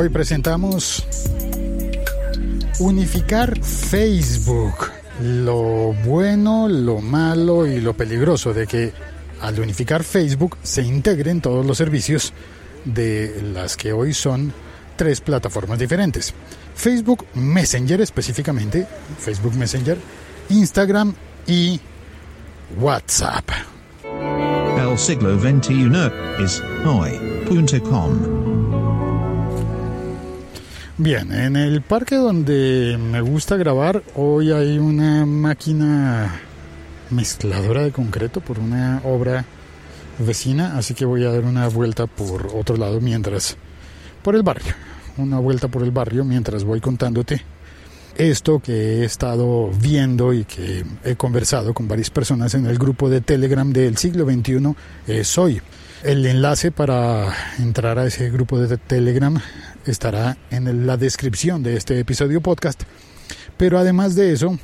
[0.00, 1.04] Hoy presentamos
[2.78, 4.90] unificar Facebook.
[5.20, 8.94] Lo bueno, lo malo y lo peligroso de que
[9.42, 12.32] al unificar Facebook se integren todos los servicios
[12.86, 14.54] de las que hoy son
[14.96, 16.32] tres plataformas diferentes.
[16.74, 18.86] Facebook Messenger específicamente,
[19.18, 19.98] Facebook Messenger,
[20.48, 21.14] Instagram
[21.46, 21.78] y
[22.78, 23.50] WhatsApp.
[24.78, 25.90] El siglo XXI
[26.42, 28.49] es hoy.com.
[31.02, 36.42] Bien, en el parque donde me gusta grabar, hoy hay una máquina
[37.08, 39.46] mezcladora de concreto por una obra
[40.18, 43.56] vecina, así que voy a dar una vuelta por otro lado mientras,
[44.20, 44.74] por el barrio,
[45.16, 47.40] una vuelta por el barrio mientras voy contándote
[48.18, 53.08] esto que he estado viendo y que he conversado con varias personas en el grupo
[53.08, 54.74] de Telegram del siglo XXI
[55.06, 55.62] es hoy.
[56.02, 57.28] El enlace para
[57.58, 59.38] entrar a ese grupo de Telegram
[59.84, 62.84] estará en la descripción de este episodio podcast.
[63.58, 64.58] Pero además de eso,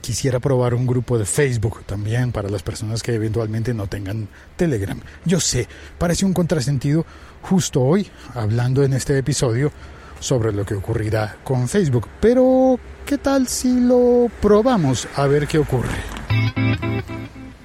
[0.00, 5.00] quisiera probar un grupo de Facebook también para las personas que eventualmente no tengan Telegram.
[5.24, 7.06] Yo sé, parece un contrasentido
[7.42, 9.70] justo hoy, hablando en este episodio
[10.18, 12.08] sobre lo que ocurrirá con Facebook.
[12.20, 16.00] Pero, ¿qué tal si lo probamos a ver qué ocurre?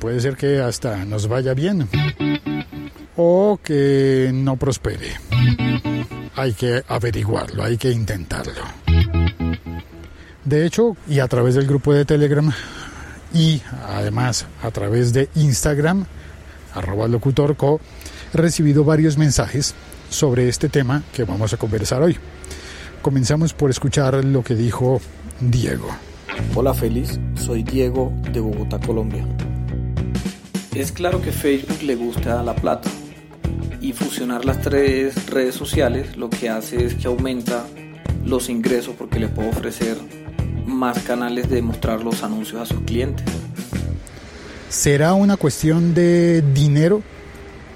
[0.05, 1.89] Puede ser que hasta nos vaya bien
[3.17, 5.13] o que no prospere.
[6.35, 8.61] Hay que averiguarlo, hay que intentarlo.
[10.43, 12.51] De hecho, y a través del grupo de Telegram
[13.33, 16.05] y además a través de Instagram,
[16.75, 17.81] arroba locutorco,
[18.31, 19.73] he recibido varios mensajes
[20.11, 22.15] sobre este tema que vamos a conversar hoy.
[23.01, 25.01] Comenzamos por escuchar lo que dijo
[25.39, 25.87] Diego.
[26.53, 29.25] Hola Feliz, soy Diego de Bogotá, Colombia.
[30.75, 32.89] Es claro que Facebook le gusta la plata
[33.79, 37.65] y fusionar las tres redes sociales lo que hace es que aumenta
[38.25, 39.97] los ingresos porque le puedo ofrecer
[40.65, 43.25] más canales de mostrar los anuncios a sus clientes.
[44.67, 47.01] ¿Será una cuestión de dinero?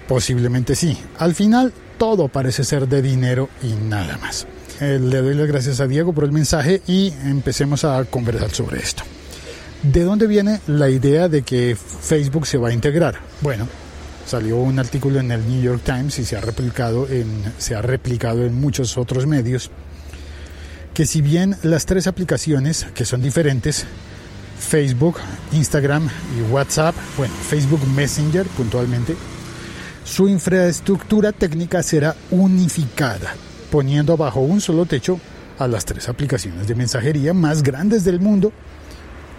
[0.10, 0.98] Posiblemente sí.
[1.20, 4.46] Al final todo parece ser de dinero y nada más.
[4.82, 8.80] Eh, le doy las gracias a Diego por el mensaje y empecemos a conversar sobre
[8.80, 9.04] esto.
[9.84, 13.20] ¿De dónde viene la idea de que Facebook se va a integrar?
[13.40, 13.68] Bueno,
[14.26, 17.82] salió un artículo en el New York Times y se ha replicado en, se ha
[17.82, 19.72] replicado en muchos otros medios
[20.94, 23.86] que si bien las tres aplicaciones, que son diferentes,
[24.60, 25.16] Facebook,
[25.54, 29.16] Instagram y WhatsApp, bueno, Facebook Messenger puntualmente,
[30.04, 33.34] su infraestructura técnica será unificada,
[33.72, 35.22] poniendo bajo un solo techo
[35.58, 38.52] a las tres aplicaciones de mensajería más grandes del mundo,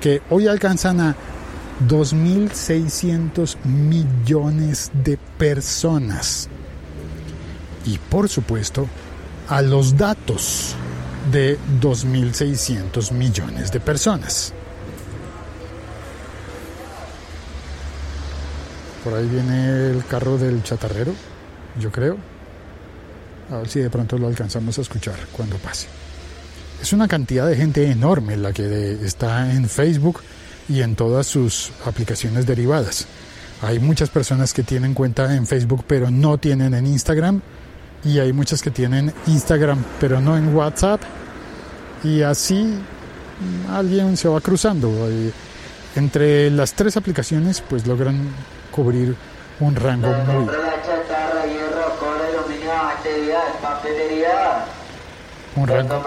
[0.00, 1.14] que hoy alcanzan a
[1.88, 6.48] 2.600 millones de personas.
[7.86, 8.86] Y por supuesto,
[9.48, 10.74] a los datos
[11.30, 14.52] de 2.600 millones de personas.
[19.04, 21.14] Por ahí viene el carro del chatarrero,
[21.78, 22.18] yo creo.
[23.50, 25.99] A ver si de pronto lo alcanzamos a escuchar cuando pase.
[26.82, 30.20] Es una cantidad de gente enorme la que está en Facebook
[30.68, 33.06] y en todas sus aplicaciones derivadas.
[33.60, 37.42] Hay muchas personas que tienen cuenta en Facebook pero no tienen en Instagram
[38.02, 41.02] y hay muchas que tienen Instagram pero no en WhatsApp
[42.02, 42.74] y así
[43.70, 44.91] alguien se va cruzando.
[45.97, 48.16] Entre las tres aplicaciones pues logran
[48.70, 49.14] cubrir
[49.60, 50.47] un rango muy...
[55.60, 56.03] Un rango...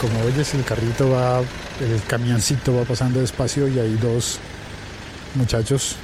[0.00, 4.38] Como oyes el carrito va, el camioncito va pasando despacio y hay dos
[5.34, 5.96] muchachos,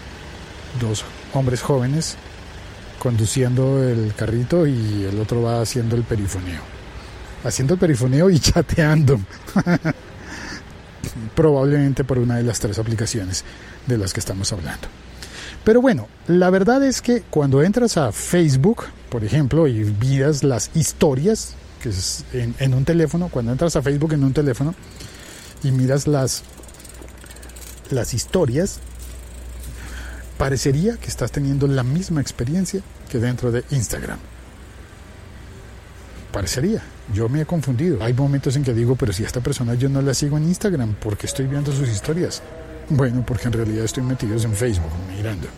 [0.80, 2.16] dos hombres jóvenes
[2.98, 6.62] conduciendo el carrito y el otro va haciendo el perifoneo.
[7.44, 9.20] Haciendo el perifoneo y chateando.
[11.36, 13.44] Probablemente por una de las tres aplicaciones
[13.86, 14.88] de las que estamos hablando.
[15.64, 20.70] Pero bueno, la verdad es que cuando entras a Facebook, por ejemplo, y miras las
[20.74, 24.74] historias, que es en, en, un teléfono, cuando entras a Facebook en un teléfono
[25.62, 26.42] y miras las,
[27.90, 28.80] las historias,
[30.38, 32.80] parecería que estás teniendo la misma experiencia
[33.10, 34.18] que dentro de Instagram.
[36.32, 36.82] Parecería.
[37.12, 38.02] Yo me he confundido.
[38.02, 40.44] Hay momentos en que digo, pero si a esta persona yo no la sigo en
[40.44, 42.42] Instagram, ¿por qué estoy viendo sus historias?
[42.88, 45.48] Bueno, porque en realidad estoy metido en Facebook, mirando.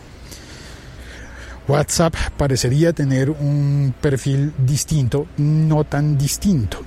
[1.67, 6.79] WhatsApp parecería tener un perfil distinto, no tan distinto.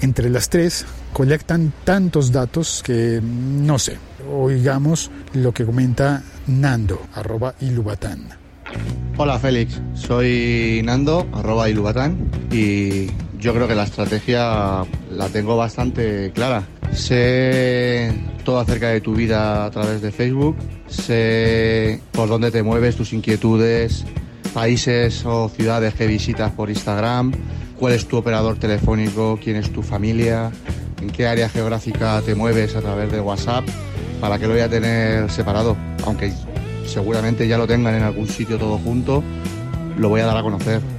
[0.00, 3.98] Entre las tres, colectan tantos datos que no sé.
[4.30, 8.28] Oigamos lo que comenta Nando, arroba Ilubatán.
[9.16, 12.25] Hola Félix, soy Nando, arroba Ilubatán,
[12.56, 16.66] y yo creo que la estrategia la tengo bastante clara.
[16.92, 18.12] Sé
[18.44, 20.56] todo acerca de tu vida a través de Facebook,
[20.88, 24.04] sé por dónde te mueves, tus inquietudes,
[24.54, 27.32] países o ciudades que visitas por Instagram,
[27.78, 30.50] cuál es tu operador telefónico, quién es tu familia,
[31.02, 33.66] en qué área geográfica te mueves a través de WhatsApp,
[34.20, 36.32] para que lo voy a tener separado, aunque
[36.86, 39.22] seguramente ya lo tengan en algún sitio todo junto,
[39.98, 40.95] lo voy a dar a conocer.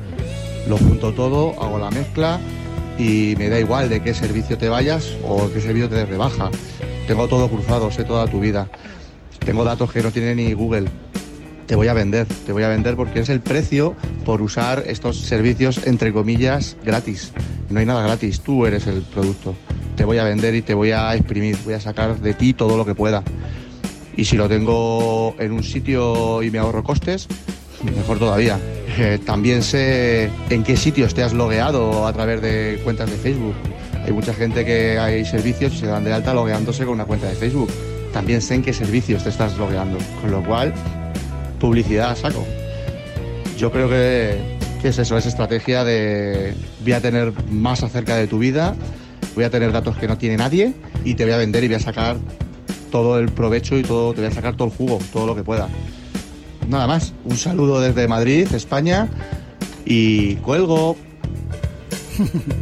[0.67, 2.39] Lo junto todo, hago la mezcla
[2.97, 6.49] y me da igual de qué servicio te vayas o qué servicio te rebaja.
[7.07, 8.67] Tengo todo cruzado, sé toda tu vida.
[9.45, 10.89] Tengo datos que no tiene ni Google.
[11.67, 15.17] Te voy a vender, te voy a vender porque es el precio por usar estos
[15.21, 17.31] servicios entre comillas gratis.
[17.69, 19.55] No hay nada gratis, tú eres el producto.
[19.95, 22.75] Te voy a vender y te voy a exprimir, voy a sacar de ti todo
[22.75, 23.23] lo que pueda.
[24.17, 27.27] Y si lo tengo en un sitio y me ahorro costes,
[27.83, 28.59] mejor todavía.
[28.99, 33.53] Eh, también sé en qué sitios te has logueado a través de cuentas de Facebook.
[34.03, 37.27] Hay mucha gente que hay servicios y se dan de alta logueándose con una cuenta
[37.27, 37.69] de Facebook.
[38.11, 39.99] También sé en qué servicios te estás logueando.
[40.19, 40.73] Con lo cual,
[41.59, 42.43] publicidad saco.
[43.57, 48.39] Yo creo que, es eso, es estrategia de voy a tener más acerca de tu
[48.39, 48.75] vida,
[49.35, 50.73] voy a tener datos que no tiene nadie
[51.03, 52.17] y te voy a vender y voy a sacar
[52.91, 55.43] todo el provecho y todo, te voy a sacar todo el jugo, todo lo que
[55.43, 55.67] pueda.
[56.67, 59.07] Nada más, un saludo desde Madrid, España
[59.85, 60.97] y cuelgo.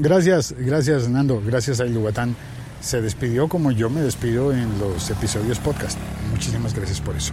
[0.00, 2.36] Gracias, gracias Nando, gracias a Ilubatán.
[2.80, 5.98] Se despidió como yo me despido en los episodios podcast.
[6.30, 7.32] Muchísimas gracias por eso.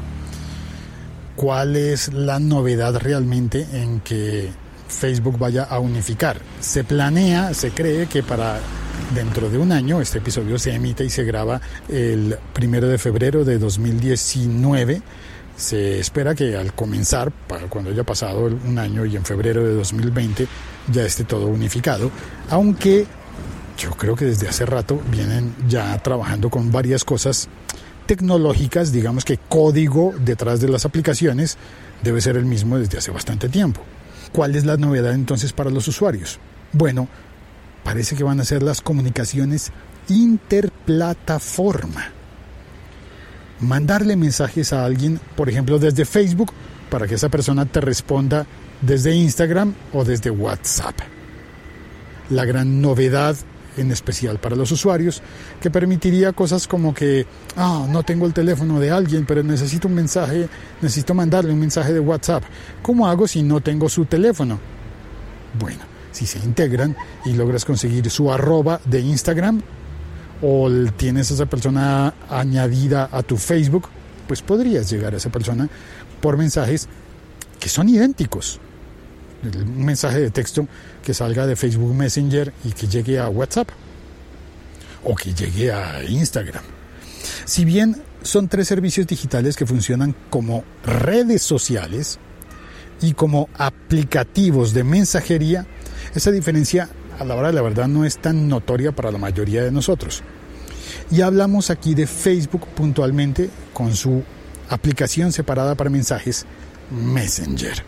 [1.36, 4.50] ¿Cuál es la novedad realmente en que
[4.88, 6.40] Facebook vaya a unificar?
[6.60, 8.60] Se planea, se cree que para
[9.14, 10.02] dentro de un año.
[10.02, 15.02] Este episodio se emite y se graba el primero de febrero de 2019.
[15.56, 19.74] Se espera que al comenzar, para cuando haya pasado un año y en febrero de
[19.74, 20.48] 2020
[20.92, 22.12] ya esté todo unificado,
[22.50, 23.06] aunque
[23.78, 27.48] yo creo que desde hace rato vienen ya trabajando con varias cosas
[28.06, 31.58] tecnológicas, digamos que código detrás de las aplicaciones
[32.04, 33.82] debe ser el mismo desde hace bastante tiempo.
[34.32, 36.40] ¿Cuál es la novedad entonces para los usuarios?
[36.74, 37.08] Bueno,
[37.86, 39.72] parece que van a ser las comunicaciones
[40.10, 42.10] interplataforma.
[43.62, 46.52] Mandarle mensajes a alguien, por ejemplo, desde Facebook,
[46.90, 48.46] para que esa persona te responda
[48.82, 50.96] desde Instagram o desde WhatsApp.
[52.32, 53.36] La gran novedad,
[53.78, 55.22] en especial para los usuarios,
[55.62, 59.94] que permitiría cosas como que, ah, no tengo el teléfono de alguien, pero necesito un
[59.94, 60.50] mensaje,
[60.82, 62.44] necesito mandarle un mensaje de WhatsApp.
[62.82, 64.60] ¿Cómo hago si no tengo su teléfono?
[65.60, 66.96] Bueno, si se integran
[67.26, 69.62] y logras conseguir su arroba de Instagram
[70.42, 73.90] o tienes a esa persona añadida a tu Facebook,
[74.28, 75.70] pues podrías llegar a esa persona
[76.22, 76.88] por mensajes
[77.60, 78.60] que son idénticos.
[79.44, 80.68] Un mensaje de texto
[81.04, 83.70] que salga de Facebook Messenger y que llegue a WhatsApp
[85.04, 86.64] o que llegue a Instagram.
[87.46, 92.18] Si bien son tres servicios digitales que funcionan como redes sociales
[93.02, 95.68] y como aplicativos de mensajería,
[96.14, 99.64] esa diferencia a la hora de la verdad no es tan notoria para la mayoría
[99.64, 100.24] de nosotros.
[101.12, 104.24] Y hablamos aquí de Facebook puntualmente con su
[104.70, 106.46] aplicación separada para mensajes
[106.92, 107.84] Messenger.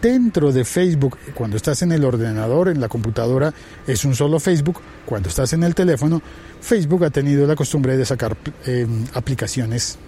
[0.00, 3.54] Dentro de Facebook, cuando estás en el ordenador, en la computadora,
[3.86, 4.80] es un solo Facebook.
[5.06, 6.20] Cuando estás en el teléfono,
[6.60, 9.98] Facebook ha tenido la costumbre de sacar eh, aplicaciones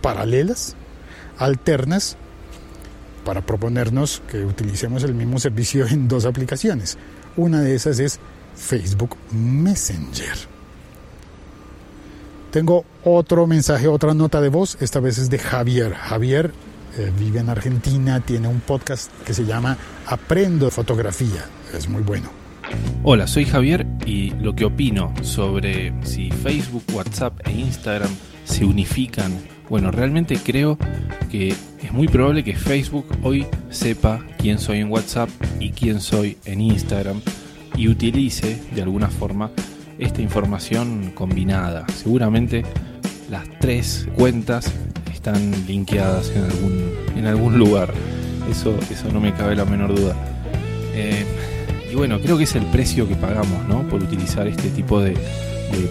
[0.00, 0.76] paralelas,
[1.36, 2.16] alternas,
[3.24, 6.98] para proponernos que utilicemos el mismo servicio en dos aplicaciones.
[7.36, 8.20] Una de esas es
[8.54, 10.54] Facebook Messenger.
[12.50, 15.92] Tengo otro mensaje, otra nota de voz, esta vez es de Javier.
[15.94, 16.52] Javier
[16.96, 19.76] eh, vive en Argentina, tiene un podcast que se llama
[20.06, 21.44] Aprendo Fotografía,
[21.76, 22.30] es muy bueno.
[23.02, 28.10] Hola, soy Javier y lo que opino sobre si Facebook, WhatsApp e Instagram
[28.44, 29.36] se unifican
[29.74, 30.78] bueno, realmente creo
[31.32, 35.28] que es muy probable que Facebook hoy sepa quién soy en WhatsApp
[35.58, 37.20] y quién soy en Instagram
[37.76, 39.50] y utilice de alguna forma
[39.98, 41.84] esta información combinada.
[41.88, 42.62] Seguramente
[43.28, 44.72] las tres cuentas
[45.12, 47.92] están linkeadas en algún, en algún lugar.
[48.48, 50.14] Eso, eso no me cabe la menor duda.
[50.94, 51.24] Eh,
[51.90, 53.82] y bueno, creo que es el precio que pagamos ¿no?
[53.88, 55.16] por utilizar este tipo de,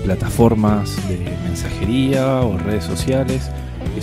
[0.06, 3.52] plataformas de mensajería o redes sociales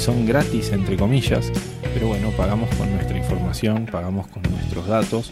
[0.00, 1.52] son gratis entre comillas,
[1.92, 5.30] pero bueno, pagamos con nuestra información, pagamos con nuestros datos,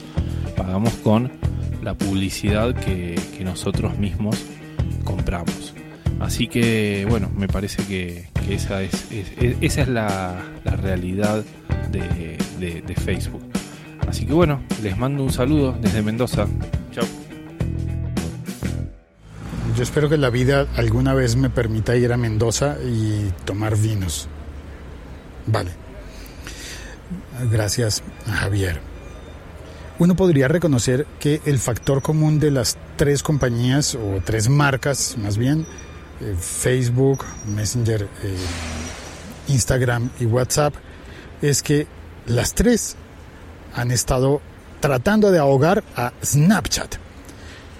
[0.56, 1.32] pagamos con
[1.82, 4.36] la publicidad que, nosotros mismos
[5.04, 5.72] compramos.
[6.20, 11.42] Así que bueno, me parece que, esa es, esa es la, realidad
[11.90, 13.42] de, Facebook.
[14.06, 16.46] Así que bueno, les mando un saludo desde Mendoza.
[16.92, 17.06] Chao.
[19.74, 24.28] Yo espero que la vida alguna vez me permita ir a Mendoza y tomar vinos.
[25.50, 25.70] Vale.
[27.50, 28.80] Gracias, Javier.
[29.98, 35.36] Uno podría reconocer que el factor común de las tres compañías o tres marcas, más
[35.36, 35.66] bien,
[36.20, 38.36] eh, Facebook, Messenger, eh,
[39.48, 40.74] Instagram y WhatsApp,
[41.40, 41.86] es que
[42.26, 42.96] las tres
[43.74, 44.40] han estado
[44.80, 46.96] tratando de ahogar a Snapchat.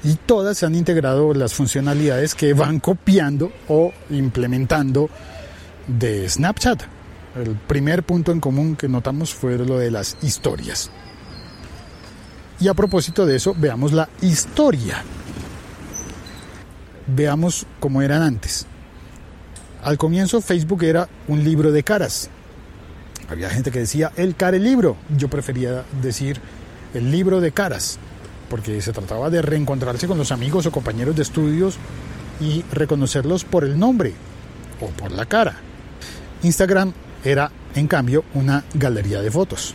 [0.05, 5.11] Y todas han integrado las funcionalidades que van copiando o implementando
[5.87, 6.98] de Snapchat.
[7.39, 10.91] El primer punto en común que notamos fue lo de las historias.
[12.59, 15.05] Y a propósito de eso, veamos la historia.
[17.07, 18.67] Veamos cómo eran antes.
[19.85, 22.29] Al comienzo Facebook era un libro de caras.
[23.29, 24.97] Había gente que decía el care libro.
[25.17, 26.41] Yo prefería decir
[26.93, 28.01] el libro de caras,
[28.51, 31.77] porque se trataba de reencontrarse con los amigos o compañeros de estudios
[32.41, 34.15] y reconocerlos por el nombre
[34.81, 35.55] o por la cara.
[36.43, 36.93] Instagram
[37.25, 39.75] era, en cambio, una galería de fotos.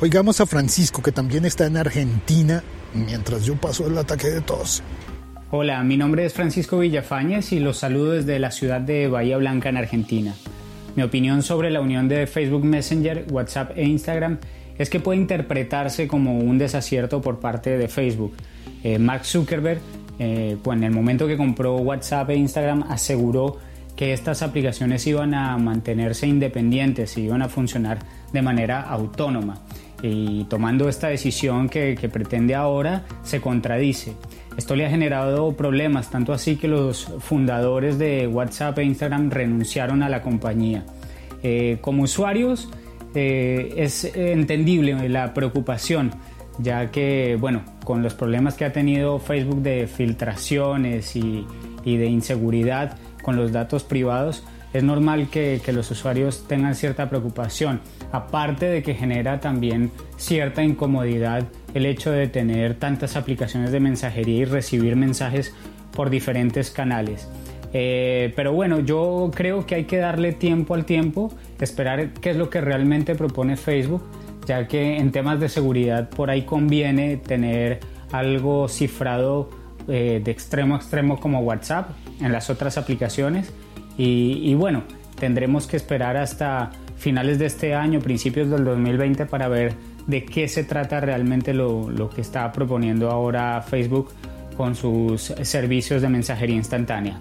[0.00, 4.82] Oigamos a Francisco, que también está en Argentina, mientras yo paso el ataque de tos.
[5.50, 9.68] Hola, mi nombre es Francisco Villafañez y los saludo desde la ciudad de Bahía Blanca,
[9.68, 10.34] en Argentina.
[10.96, 14.38] Mi opinión sobre la unión de Facebook Messenger, WhatsApp e Instagram
[14.76, 18.34] es que puede interpretarse como un desacierto por parte de Facebook.
[18.84, 19.80] Eh, Mark Zuckerberg,
[20.18, 23.56] eh, pues en el momento que compró WhatsApp e Instagram, aseguró
[23.96, 27.98] que estas aplicaciones iban a mantenerse independientes y iban a funcionar
[28.32, 29.58] de manera autónoma
[30.02, 34.12] y tomando esta decisión que, pretende ahora se contradice.
[34.56, 40.02] Esto le ha generado problemas, tanto así que los fundadores de WhatsApp e Instagram renunciaron
[40.02, 40.84] a la compañía.
[41.42, 42.68] Eh, como usuarios
[43.14, 46.12] eh, es entendible la preocupación,
[46.58, 51.46] ya que, bueno, con los problemas que ha tenido Facebook de filtraciones y,
[51.84, 57.08] y de inseguridad con los datos privados, es normal que, que, los usuarios tengan cierta
[57.08, 57.80] preocupación,
[58.10, 61.44] aparte de que genera también cierta incomodidad
[61.74, 65.54] el hecho de tener tantas aplicaciones de mensajería y recibir mensajes
[65.92, 67.28] por diferentes canales.
[67.72, 72.36] Eh, pero bueno, yo creo que hay que darle tiempo al tiempo, esperar qué es
[72.36, 74.02] lo que realmente propone Facebook,
[74.46, 77.80] ya que en temas de seguridad por ahí conviene tener
[78.12, 79.50] algo cifrado
[79.88, 83.52] eh, de extremo a extremo como WhatsApp en las otras aplicaciones
[83.96, 84.82] y, bueno,
[85.18, 89.74] tendremos que esperar hasta finales de este año, principios del 2020, para ver
[90.08, 94.10] de qué se trata realmente lo, lo, que está proponiendo ahora Facebook
[94.56, 97.18] con sus servicios de mensajería instantánea.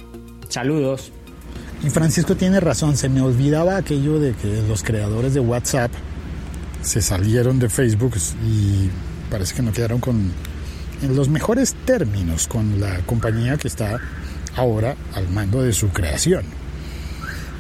[0.50, 1.12] Saludos.
[1.84, 5.92] Y Francisco tiene razón, se me olvidaba aquello de que los creadores de WhatsApp
[6.84, 8.14] se salieron de Facebook
[8.46, 8.90] y
[9.32, 10.32] parece que no quedaron con
[11.02, 14.00] en los mejores términos con la compañía que está
[14.56, 16.44] ahora al mando de su creación.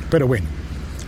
[0.09, 0.45] Pero bueno,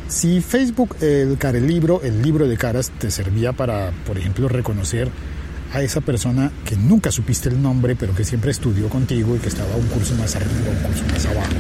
[0.08, 5.10] si Facebook, el libro, el libro de caras, te servía para, por ejemplo, reconocer
[5.74, 9.50] a esa persona que nunca supiste el nombre, pero que siempre estudió contigo y que
[9.50, 11.54] estaba un curso más arriba, un curso más abajo.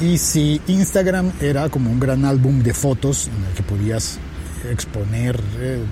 [0.00, 4.18] Y si Instagram era como un gran álbum de fotos en el que podías
[4.70, 5.82] exponer eh,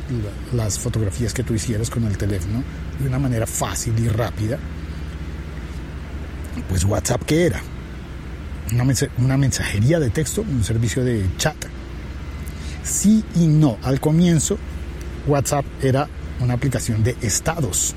[0.53, 2.63] las fotografías que tú hicieras con el teléfono
[2.99, 4.59] de una manera fácil y rápida,
[6.69, 7.61] pues WhatsApp qué era?
[9.19, 11.57] una, mensajería de texto, un servicio de chat.
[12.83, 13.79] Sí y no.
[13.83, 14.59] Al comienzo,
[15.27, 16.09] WhatsApp era
[16.41, 17.95] una aplicación de estados.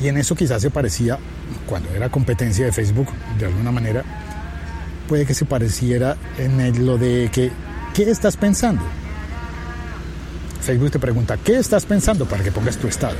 [0.00, 1.18] Y en eso quizás se parecía,
[1.66, 4.02] cuando era competencia de Facebook, de alguna manera,
[5.08, 7.52] puede que se pareciera en lo de que,
[7.94, 8.82] ¿qué estás pensando?
[10.60, 12.26] Facebook te pregunta, ¿qué estás pensando?
[12.26, 13.16] para que pongas tu estado.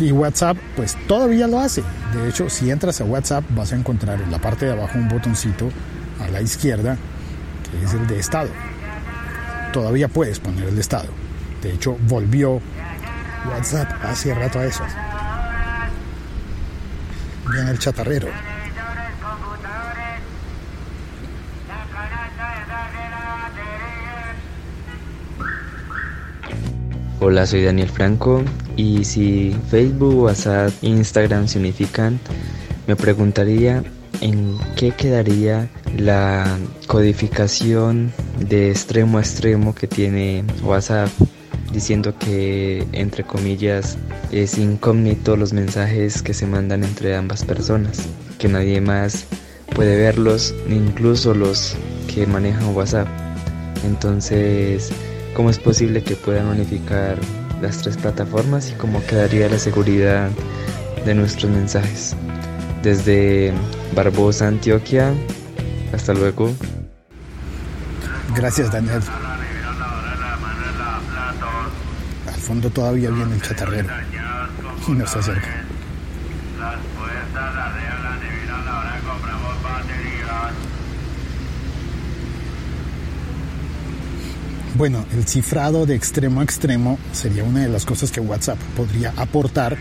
[0.00, 1.82] Y WhatsApp pues todavía lo hace.
[2.14, 5.08] De hecho, si entras a WhatsApp vas a encontrar en la parte de abajo un
[5.08, 5.70] botoncito
[6.20, 6.96] a la izquierda
[7.70, 8.50] que es el de estado.
[9.72, 11.08] Todavía puedes poner el estado.
[11.62, 12.60] De hecho, volvió
[13.50, 14.84] WhatsApp hace rato a eso.
[17.50, 18.53] Viene el chatarrero.
[27.26, 28.44] Hola, soy Daniel Franco
[28.76, 32.20] y si Facebook, WhatsApp, Instagram se unifican,
[32.86, 33.82] me preguntaría
[34.20, 38.12] ¿en qué quedaría la codificación
[38.46, 41.08] de extremo a extremo que tiene WhatsApp?
[41.72, 43.96] diciendo que, entre comillas,
[44.30, 48.02] es incógnito los mensajes que se mandan entre ambas personas,
[48.38, 49.24] que nadie más
[49.74, 51.74] puede verlos, incluso los
[52.14, 53.08] que manejan WhatsApp.
[53.82, 54.92] Entonces,
[55.34, 57.18] ¿cómo es posible que puedan unificar
[57.60, 60.30] las tres plataformas y cómo quedaría la seguridad
[61.04, 62.16] de nuestros mensajes?
[62.82, 63.52] Desde
[63.94, 65.12] Barbosa, Antioquia,
[65.92, 66.52] hasta luego.
[68.34, 69.02] Gracias, Daniel.
[72.26, 73.88] Al fondo todavía viene el chatarrero
[74.88, 75.63] y nos acerca.
[84.74, 89.12] Bueno, el cifrado de extremo a extremo sería una de las cosas que WhatsApp podría
[89.16, 89.78] aportar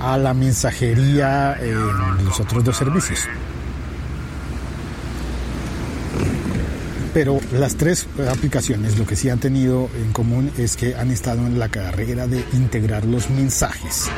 [0.00, 3.20] a la mensajería en los otros dos servicios.
[7.14, 11.46] Pero las tres aplicaciones lo que sí han tenido en común es que han estado
[11.46, 14.10] en la carrera de integrar los mensajes.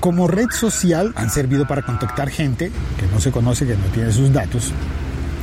[0.00, 4.12] Como red social han servido para contactar gente que no se conoce, que no tiene
[4.12, 4.72] sus datos,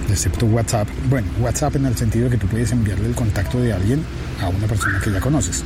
[0.10, 0.88] excepto WhatsApp.
[1.10, 4.04] Bueno, WhatsApp en el sentido que tú puedes enviarle el contacto de alguien
[4.42, 5.64] a una persona que ya conoces.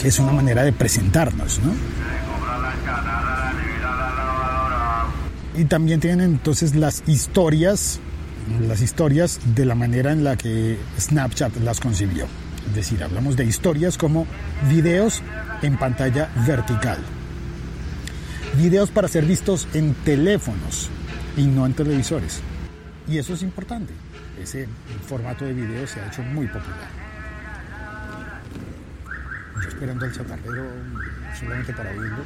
[0.00, 1.72] Que es una manera de presentarnos, ¿no?
[5.56, 8.00] Y también tienen entonces las historias,
[8.60, 12.26] las historias de la manera en la que Snapchat las concibió.
[12.68, 14.26] Es decir, hablamos de historias como
[14.68, 15.22] videos
[15.62, 16.98] en pantalla vertical.
[18.56, 20.90] Videos para ser vistos en teléfonos
[21.36, 22.40] y no en televisores.
[23.06, 23.92] Y eso es importante.
[24.40, 24.68] Ese
[25.06, 26.88] formato de video se ha hecho muy popular.
[29.62, 30.70] Yo esperando al chatarrero
[31.38, 32.24] solamente para oírlo.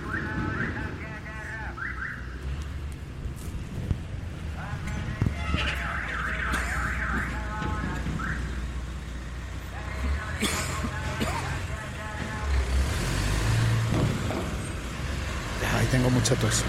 [15.74, 16.64] Ahí tengo mucha tos.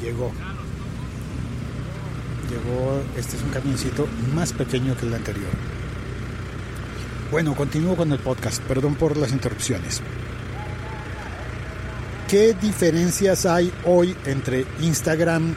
[0.00, 0.32] Llegó.
[2.48, 4.06] Llegó, este es un camioncito
[4.36, 5.50] más pequeño que el anterior.
[7.30, 10.00] Bueno, continúo con el podcast, perdón por las interrupciones.
[12.28, 15.54] ¿Qué diferencias hay hoy entre Instagram,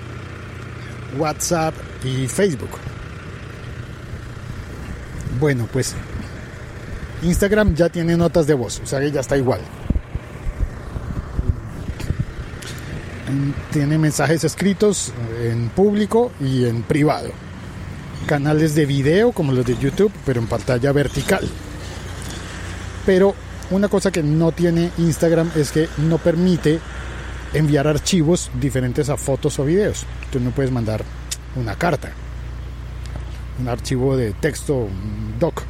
[1.18, 2.72] WhatsApp y Facebook?
[5.40, 5.96] Bueno, pues
[7.22, 9.62] Instagram ya tiene notas de voz, o sea que ya está igual.
[13.72, 17.30] Tiene mensajes escritos en público y en privado.
[18.26, 21.48] Canales de video como los de YouTube, pero en pantalla vertical.
[23.06, 23.34] Pero
[23.72, 26.80] una cosa que no tiene Instagram es que no permite
[27.54, 30.06] enviar archivos diferentes a fotos o videos.
[30.32, 31.04] Tú no puedes mandar
[31.56, 32.12] una carta,
[33.60, 35.64] un archivo de texto, un doc.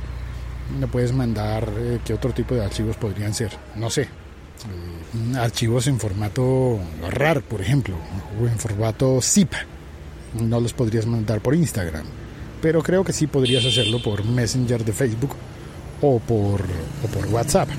[0.79, 4.03] No puedes mandar eh, qué otro tipo de archivos podrían ser, no sé.
[4.03, 7.95] Eh, archivos en formato RAR, por ejemplo,
[8.39, 9.53] o en formato zip.
[10.39, 12.05] No los podrías mandar por Instagram,
[12.61, 15.31] pero creo que sí podrías hacerlo por Messenger de Facebook
[16.01, 16.61] o por,
[17.03, 17.69] o por WhatsApp.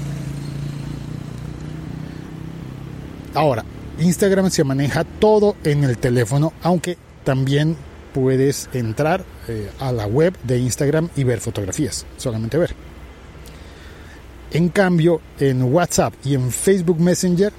[3.35, 3.65] Ahora,
[3.99, 7.77] Instagram se maneja todo en el teléfono, aunque también
[8.13, 12.75] puedes entrar eh, a la web de Instagram y ver fotografías, solamente ver.
[14.53, 17.53] En cambio, en WhatsApp y en Facebook Messenger,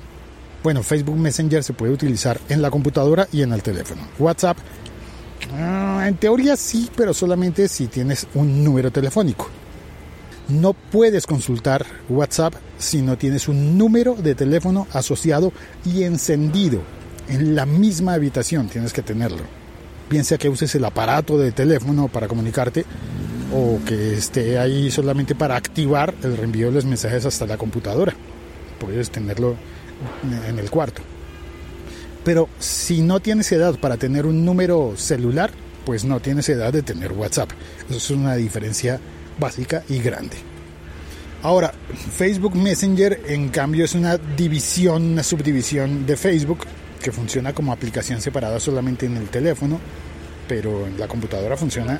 [0.62, 4.02] bueno, Facebook Messenger se puede utilizar en la computadora y en el teléfono.
[4.20, 4.58] WhatsApp,
[6.08, 9.50] en teoría sí, pero solamente si tienes un número telefónico.
[10.48, 15.54] No puedes consultar WhatsApp si no tienes un número de teléfono asociado
[15.86, 16.82] y encendido
[17.30, 18.68] en la misma habitación.
[18.68, 19.44] Tienes que tenerlo.
[20.10, 22.86] Piensa que uses el aparato de teléfono para comunicarte
[23.54, 28.14] o que esté ahí solamente para activar el reenvío de los mensajes hasta la computadora.
[28.80, 29.56] Puedes tenerlo
[30.50, 31.02] en el cuarto.
[32.24, 35.52] Pero si no tienes edad para tener un número celular,
[35.86, 37.52] pues no tienes edad de tener WhatsApp.
[37.90, 39.00] Eso es una diferencia
[39.40, 40.38] básica y grande.
[41.44, 41.74] Ahora,
[42.16, 46.66] Facebook Messenger en cambio es una división, una subdivisión de Facebook
[47.02, 49.80] que funciona como aplicación separada solamente en el teléfono,
[50.48, 52.00] pero en la computadora funciona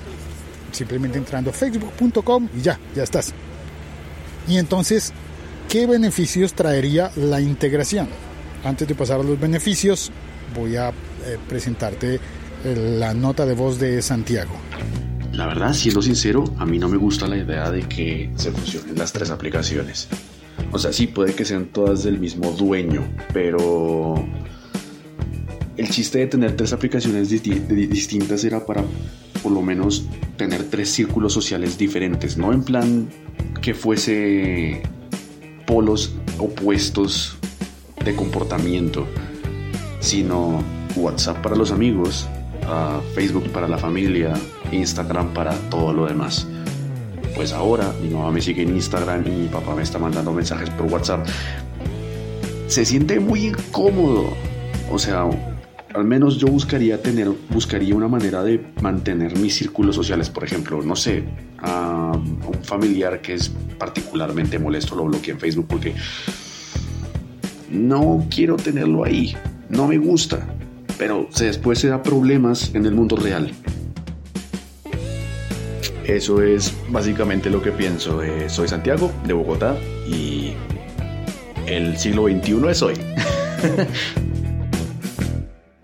[0.72, 3.34] simplemente entrando a facebook.com y ya, ya estás.
[4.48, 5.12] Y entonces,
[5.68, 8.10] ¿qué beneficios traería la integración?
[8.64, 10.12] Antes de pasar a los beneficios,
[10.56, 12.20] voy a eh, presentarte
[12.64, 14.52] la nota de voz de Santiago.
[15.34, 18.98] La verdad, siendo sincero, a mí no me gusta la idea de que se fusionen
[18.98, 20.10] las tres aplicaciones.
[20.72, 24.16] O sea, sí, puede que sean todas del mismo dueño, pero
[25.78, 28.84] el chiste de tener tres aplicaciones distintas era para
[29.42, 30.06] por lo menos
[30.38, 33.10] tener tres círculos sociales diferentes, no en plan
[33.62, 34.84] que fuese
[35.66, 37.38] polos opuestos
[38.04, 39.08] de comportamiento,
[40.00, 40.64] sino
[40.96, 42.28] WhatsApp para los amigos,
[43.14, 44.34] Facebook para la familia,
[44.72, 46.48] Instagram para todo lo demás.
[47.36, 50.70] Pues ahora mi mamá me sigue en Instagram y mi papá me está mandando mensajes
[50.72, 51.26] por WhatsApp.
[52.68, 54.34] Se siente muy incómodo.
[54.92, 55.30] O sea,
[55.94, 60.30] al menos yo buscaría tener, buscaría una manera de mantener mis círculos sociales.
[60.30, 61.24] Por ejemplo, no sé,
[61.60, 65.96] a un familiar que es particularmente molesto lo bloqueé en Facebook porque
[67.70, 69.36] no quiero tenerlo ahí.
[69.70, 70.46] No me gusta.
[71.02, 73.52] Pero después se da problemas en el mundo real.
[76.06, 78.22] Eso es básicamente lo que pienso.
[78.22, 79.76] Eh, soy Santiago, de Bogotá,
[80.08, 80.54] y
[81.66, 82.94] el siglo XXI es hoy.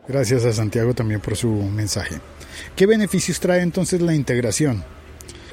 [0.08, 2.20] Gracias a Santiago también por su mensaje.
[2.76, 4.84] ¿Qué beneficios trae entonces la integración?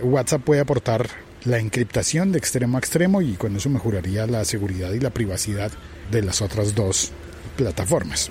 [0.03, 1.09] WhatsApp puede aportar
[1.47, 5.73] la encriptación de extremo a extremo y con eso mejoraría la seguridad y la privacidad
[6.11, 7.13] de las otras dos
[7.57, 8.31] plataformas.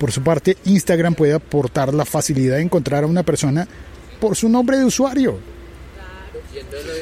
[0.00, 3.68] Por su parte, Instagram puede aportar la facilidad de encontrar a una persona
[4.18, 5.38] por su nombre de usuario,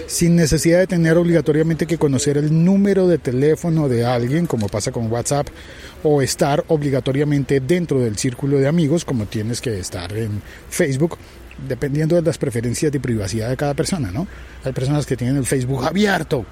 [0.08, 4.90] sin necesidad de tener obligatoriamente que conocer el número de teléfono de alguien, como pasa
[4.90, 5.46] con WhatsApp,
[6.02, 11.18] o estar obligatoriamente dentro del círculo de amigos, como tienes que estar en Facebook,
[11.68, 14.26] dependiendo de las preferencias de privacidad de cada persona, ¿no?
[14.64, 16.44] Hay personas que tienen el Facebook abierto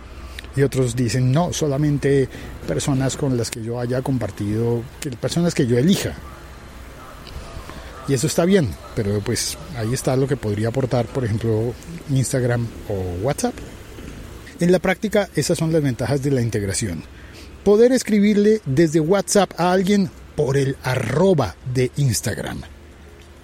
[0.54, 2.28] y otros dicen, no, solamente
[2.68, 4.84] personas con las que yo haya compartido,
[5.20, 6.14] personas que yo elija.
[8.08, 11.74] Y eso está bien, pero pues ahí está lo que podría aportar, por ejemplo,
[12.08, 13.54] Instagram o WhatsApp.
[14.60, 17.02] En la práctica, esas son las ventajas de la integración.
[17.64, 22.62] Poder escribirle desde WhatsApp a alguien por el arroba de Instagram.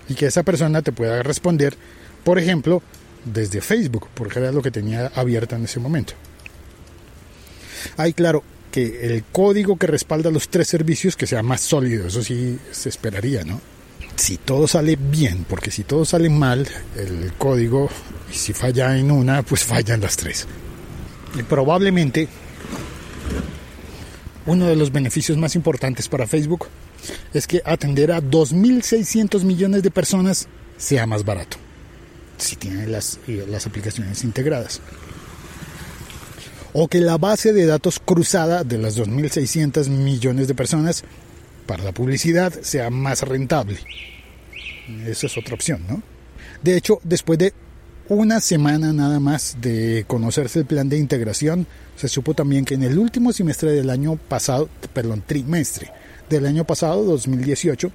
[0.08, 1.76] Y que esa persona te pueda responder,
[2.22, 2.82] por ejemplo,
[3.24, 6.14] desde Facebook, porque era lo que tenía abierta en ese momento.
[7.96, 12.22] Hay claro que el código que respalda los tres servicios que sea más sólido, eso
[12.22, 13.60] sí se esperaría, ¿no?
[14.22, 17.90] Si todo sale bien, porque si todo sale mal, el código,
[18.30, 20.46] si falla en una, pues falla en las tres.
[21.36, 22.28] Y probablemente
[24.46, 26.68] uno de los beneficios más importantes para Facebook
[27.34, 31.56] es que atender a 2.600 millones de personas sea más barato,
[32.38, 34.80] si tiene las, las aplicaciones integradas.
[36.74, 41.02] O que la base de datos cruzada de las 2.600 millones de personas
[41.66, 43.80] para la publicidad sea más rentable.
[45.06, 46.02] Esa es otra opción, ¿no?
[46.62, 47.52] De hecho, después de
[48.08, 51.66] una semana nada más de conocerse el plan de integración,
[51.96, 55.90] se supo también que en el último semestre del año pasado, perdón, trimestre
[56.28, 57.90] del año pasado, 2018,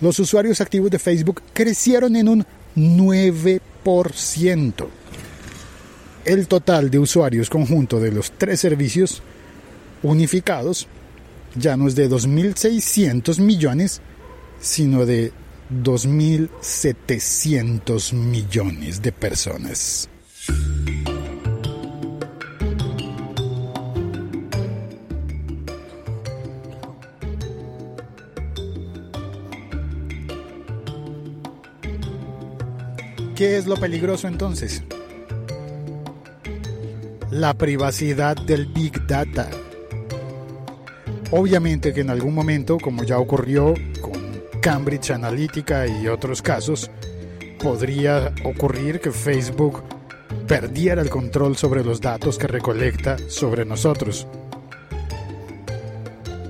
[0.00, 2.46] los usuarios activos de Facebook crecieron en un
[2.76, 4.88] 9%.
[6.24, 9.22] El total de usuarios conjunto de los tres servicios
[10.02, 10.86] unificados
[11.54, 14.00] ya no es de 2.600 millones,
[14.60, 15.32] sino de
[15.70, 20.08] 2.700 millones de personas.
[33.34, 34.84] ¿Qué es lo peligroso entonces?
[37.32, 39.50] La privacidad del Big Data.
[41.32, 43.74] Obviamente que en algún momento, como ya ocurrió
[44.64, 46.90] Cambridge Analytica y otros casos,
[47.62, 49.82] podría ocurrir que Facebook
[50.48, 54.26] perdiera el control sobre los datos que recolecta sobre nosotros.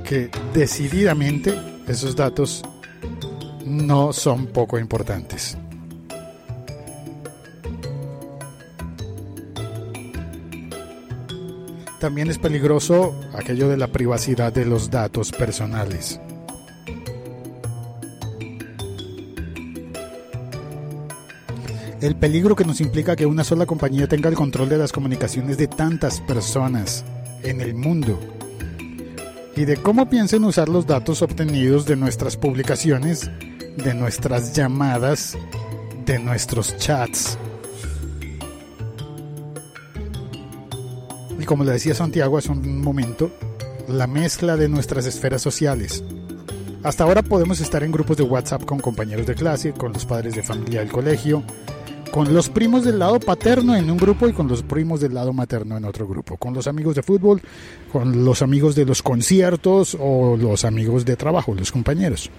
[0.04, 2.62] Que decididamente esos datos
[3.66, 5.58] no son poco importantes.
[11.98, 16.20] También es peligroso aquello de la privacidad de los datos personales.
[22.04, 25.56] El peligro que nos implica que una sola compañía tenga el control de las comunicaciones
[25.56, 27.02] de tantas personas
[27.42, 28.20] en el mundo.
[29.56, 33.30] y de cómo piensan usar los datos obtenidos de nuestras publicaciones,
[33.76, 35.38] de nuestras llamadas,
[36.04, 37.38] de nuestros chats.
[41.40, 43.30] Y como le decía Santiago hace un momento,
[43.88, 46.04] la mezcla de nuestras esferas sociales.
[46.82, 50.34] Hasta ahora podemos estar en grupos de WhatsApp con compañeros de clase, con los padres
[50.34, 51.42] de familia del colegio,
[52.14, 55.32] con los primos del lado paterno en un grupo y con los primos del lado
[55.32, 57.42] materno en otro grupo, con los amigos de fútbol,
[57.90, 62.30] con los amigos de los conciertos o los amigos de trabajo, los compañeros.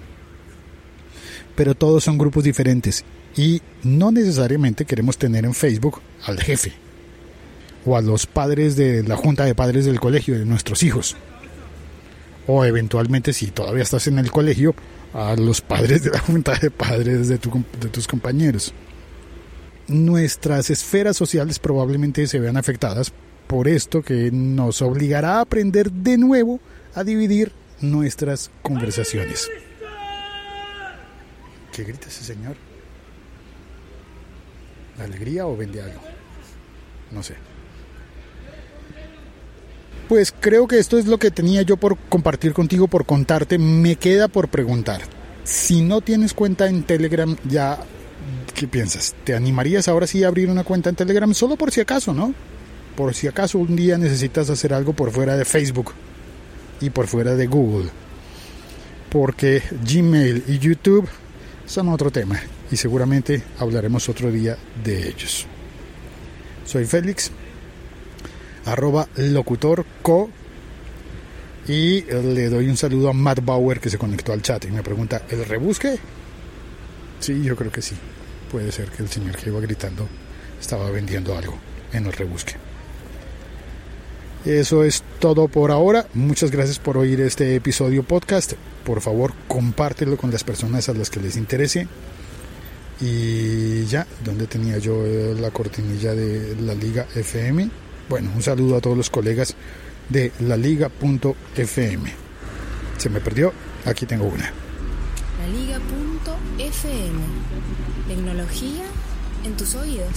[1.57, 3.03] Pero todos son grupos diferentes
[3.35, 6.71] y no necesariamente queremos tener en Facebook al jefe
[7.85, 11.17] o a los padres de la junta de padres del colegio de nuestros hijos.
[12.47, 14.73] O eventualmente, si todavía estás en el colegio,
[15.13, 18.73] a los padres de la junta de padres de, de tus compañeros.
[19.88, 23.13] Nuestras esferas sociales probablemente se vean afectadas
[23.48, 26.60] por esto que nos obligará a aprender de nuevo
[26.95, 29.50] a dividir nuestras conversaciones.
[31.71, 32.56] ¿Qué grita ese señor?
[34.98, 36.02] ¿La alegría o vende algo?
[37.12, 37.36] No sé.
[40.08, 43.58] Pues creo que esto es lo que tenía yo por compartir contigo, por contarte.
[43.58, 45.02] Me queda por preguntar.
[45.43, 47.80] Si no tienes cuenta en Telegram, ya,
[48.55, 49.13] ¿qué piensas?
[49.23, 51.31] ¿Te animarías ahora sí a abrir una cuenta en Telegram?
[51.33, 52.33] Solo por si acaso, ¿no?
[52.95, 55.91] Por si acaso un día necesitas hacer algo por fuera de Facebook
[56.79, 57.89] y por fuera de Google.
[59.11, 61.07] Porque Gmail y YouTube
[61.65, 62.39] son otro tema
[62.71, 65.45] y seguramente hablaremos otro día de ellos.
[66.65, 67.31] Soy Félix,
[68.65, 70.29] arroba locutorco
[71.67, 74.81] y le doy un saludo a Matt Bauer que se conectó al chat y me
[74.81, 75.99] pregunta, ¿el rebusque?
[77.19, 77.95] Sí, yo creo que sí.
[78.51, 80.08] Puede ser que el señor que iba gritando
[80.60, 81.58] estaba vendiendo algo
[81.93, 82.55] en el rebusque.
[84.45, 86.05] Eso es todo por ahora.
[86.13, 88.53] Muchas gracias por oír este episodio podcast.
[88.84, 91.88] Por favor, compártelo con las personas a las que les interese.
[93.01, 95.03] Y ya, ¿dónde tenía yo
[95.39, 97.69] la cortinilla de la Liga FM?
[98.08, 99.55] Bueno, un saludo a todos los colegas
[100.10, 102.13] de la Liga.fm.
[102.97, 103.51] Se me perdió,
[103.86, 104.64] aquí tengo una.
[105.39, 107.19] La Liga.fm.
[108.08, 108.86] Tecnología
[109.43, 110.10] en tus oídos.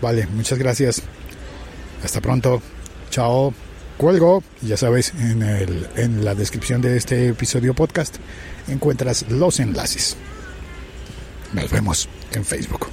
[0.00, 1.02] Vale, muchas gracias.
[2.02, 2.60] Hasta pronto.
[3.10, 3.54] Chao.
[3.96, 4.42] Cuelgo.
[4.60, 8.16] Ya sabes, en, el, en la descripción de este episodio podcast
[8.68, 10.16] encuentras los enlaces.
[11.52, 12.88] Nos vemos en Facebook.